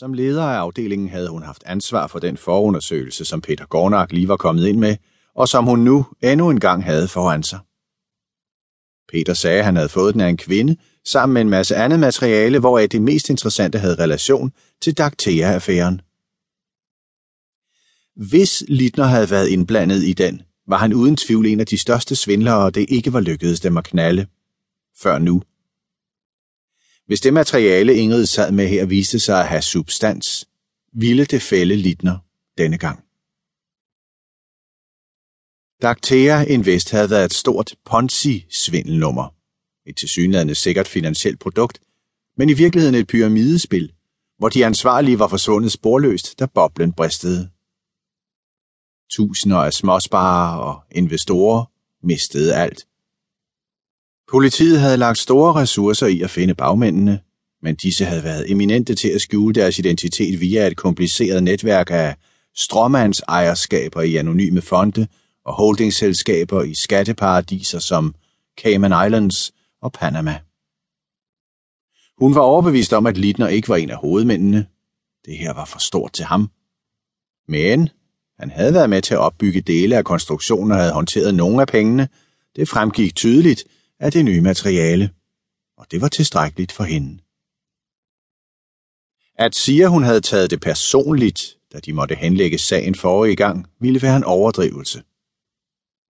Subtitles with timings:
[0.00, 4.28] Som leder af afdelingen havde hun haft ansvar for den forundersøgelse, som Peter Gornak lige
[4.28, 4.96] var kommet ind med,
[5.34, 7.58] og som hun nu endnu en gang havde foran sig.
[9.12, 12.00] Peter sagde, at han havde fået den af en kvinde, sammen med en masse andet
[12.00, 14.52] materiale, hvoraf det mest interessante havde relation
[14.82, 16.00] til Daktea-affæren.
[18.28, 22.16] Hvis Littner havde været indblandet i den, var han uden tvivl en af de største
[22.16, 24.26] svindlere, og det ikke var lykkedes dem at knalde.
[25.02, 25.42] Før nu.
[27.10, 30.48] Hvis det materiale Ingrid sad med her viste sig at have substans,
[30.92, 32.18] ville det fælde Littner
[32.58, 32.98] denne gang.
[35.82, 39.34] Dactea Invest havde været et stort Ponzi-svindelnummer.
[39.86, 41.80] Et tilsyneladende sikkert finansielt produkt,
[42.36, 43.92] men i virkeligheden et pyramidespil,
[44.38, 47.50] hvor de ansvarlige var forsvundet sporløst, da boblen bristede.
[49.12, 51.64] Tusinder af småsparere og investorer
[52.02, 52.86] mistede alt.
[54.30, 57.20] Politiet havde lagt store ressourcer i at finde bagmændene,
[57.62, 62.16] men disse havde været eminente til at skjule deres identitet via et kompliceret netværk af
[62.56, 65.06] stråmandsejerskaber i anonyme fonde
[65.44, 68.14] og holdingselskaber i skatteparadiser som
[68.58, 70.38] Cayman Islands og Panama.
[72.18, 74.66] Hun var overbevist om, at Littner ikke var en af hovedmændene.
[75.26, 76.50] Det her var for stort til ham.
[77.48, 77.88] Men
[78.38, 81.66] han havde været med til at opbygge dele af konstruktionen og havde håndteret nogle af
[81.66, 82.08] pengene.
[82.56, 83.64] Det fremgik tydeligt
[84.00, 85.10] af det nye materiale,
[85.76, 87.18] og det var tilstrækkeligt for hende.
[89.34, 93.66] At sige, at hun havde taget det personligt, da de måtte henlægge sagen forrige gang,
[93.80, 95.02] ville være en overdrivelse.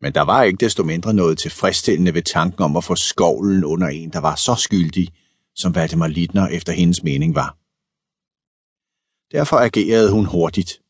[0.00, 3.88] Men der var ikke desto mindre noget tilfredsstillende ved tanken om at få skovlen under
[3.88, 5.08] en, der var så skyldig,
[5.54, 7.56] som Valdemar Littner efter hendes mening var.
[9.32, 10.82] Derfor agerede hun hurtigt.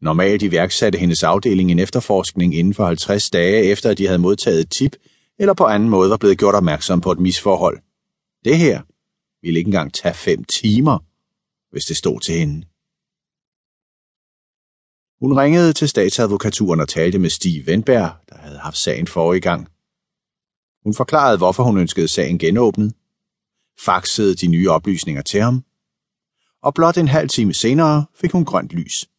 [0.00, 4.60] Normalt iværksatte hendes afdeling en efterforskning inden for 50 dage efter, at de havde modtaget
[4.60, 4.96] et tip,
[5.38, 7.78] eller på anden måde var blevet gjort opmærksom på et misforhold.
[8.44, 8.82] Det her
[9.42, 10.98] ville ikke engang tage fem timer,
[11.70, 12.66] hvis det stod til hende.
[15.20, 19.68] Hun ringede til statsadvokaturen og talte med Stig Vendberg, der havde haft sagen forrige gang.
[20.82, 22.94] Hun forklarede, hvorfor hun ønskede sagen genåbnet,
[23.78, 25.64] faxede de nye oplysninger til ham,
[26.62, 29.10] og blot en halv time senere fik hun grønt lys.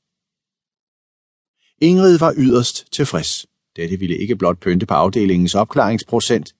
[1.81, 3.45] Ingrid var yderst tilfreds.
[3.75, 6.55] Dette ville ikke blot pynte på afdelingens opklaringsprocent.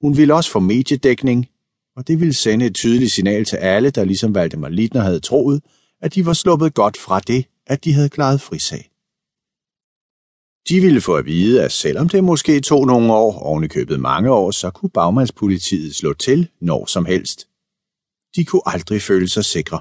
[0.00, 1.48] Hun ville også få mediedækning,
[1.96, 5.62] og det ville sende et tydeligt signal til alle, der ligesom Valdemar Littner havde troet,
[6.00, 8.88] at de var sluppet godt fra det, at de havde klaret frisag.
[10.68, 14.30] De ville få at vide, at selvom det måske tog nogle år, oven købet mange
[14.30, 17.48] år, så kunne bagmandspolitiet slå til når som helst.
[18.36, 19.78] De kunne aldrig føle sig sikre.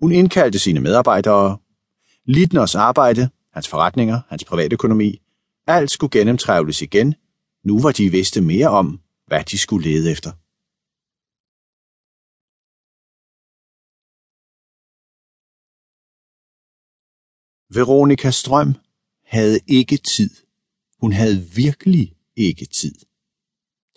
[0.00, 1.58] Hun indkaldte sine medarbejdere.
[2.26, 5.22] Littners arbejde, hans forretninger, hans privatøkonomi,
[5.66, 7.14] alt skulle gennemtrævles igen,
[7.64, 10.32] nu hvor de vidste mere om, hvad de skulle lede efter.
[17.74, 18.74] Veronika Strøm
[19.24, 20.30] havde ikke tid.
[21.00, 22.94] Hun havde virkelig ikke tid.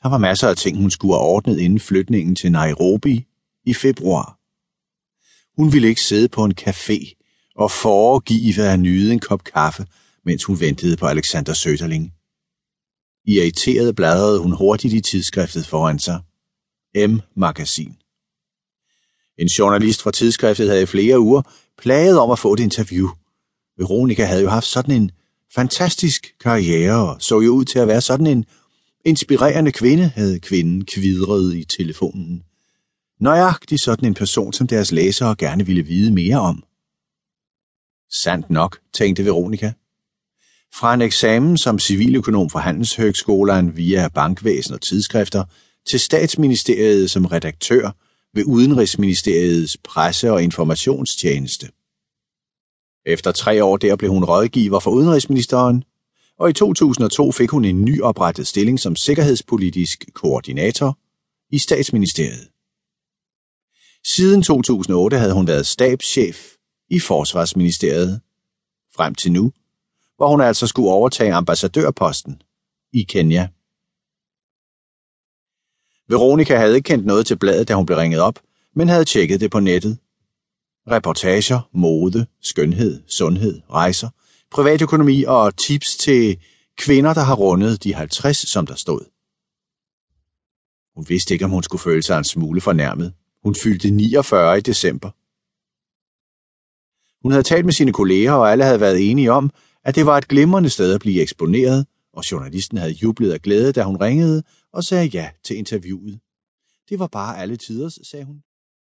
[0.03, 3.25] Der var masser af ting, hun skulle have ordnet inden flytningen til Nairobi
[3.63, 4.39] i februar.
[5.57, 7.24] Hun ville ikke sidde på en café
[7.55, 9.85] og foregive at nyde en kop kaffe,
[10.25, 12.13] mens hun ventede på Alexander Søderling.
[13.27, 16.19] Irriteret bladrede hun hurtigt i tidsskriftet foran sig.
[17.07, 17.95] M-magasin.
[19.37, 21.41] En journalist fra tidsskriftet havde i flere uger
[21.77, 23.09] plaget om at få et interview–
[23.77, 25.11] Veronika havde jo haft sådan en
[25.55, 28.45] fantastisk karriere og så jo ud til at være sådan en
[29.05, 32.43] inspirerende kvinde, havde kvinden kvidret i telefonen.
[33.19, 36.63] Nøjagtig sådan en person, som deres læsere gerne ville vide mere om.
[38.23, 39.71] Sandt nok, tænkte Veronika.
[40.75, 45.43] Fra en eksamen som civiløkonom fra Handelshøgskolen via bankvæsen og tidsskrifter
[45.87, 47.91] til statsministeriet som redaktør
[48.33, 51.67] ved Udenrigsministeriets presse- og informationstjeneste.
[53.05, 55.83] Efter tre år der blev hun rådgiver for udenrigsministeren,
[56.39, 60.97] og i 2002 fik hun en nyoprettet stilling som sikkerhedspolitisk koordinator
[61.51, 62.47] i statsministeriet.
[64.05, 66.55] Siden 2008 havde hun været stabschef
[66.89, 68.21] i Forsvarsministeriet,
[68.95, 69.51] frem til nu,
[70.17, 72.41] hvor hun altså skulle overtage ambassadørposten
[72.93, 73.47] i Kenya.
[76.07, 78.39] Veronika havde ikke kendt noget til bladet, da hun blev ringet op,
[78.75, 79.97] men havde tjekket det på nettet
[80.91, 84.09] reportager, mode, skønhed, sundhed, rejser,
[84.51, 86.37] privatøkonomi og tips til
[86.77, 89.01] kvinder, der har rundet de 50, som der stod.
[90.95, 93.13] Hun vidste ikke, om hun skulle føle sig en smule fornærmet.
[93.43, 95.09] Hun fyldte 49 i december.
[97.25, 99.49] Hun havde talt med sine kolleger, og alle havde været enige om,
[99.83, 103.71] at det var et glimrende sted at blive eksponeret, og journalisten havde jublet af glæde,
[103.71, 104.43] da hun ringede
[104.73, 106.19] og sagde ja til interviewet.
[106.89, 108.41] Det var bare alle tiders, sagde hun.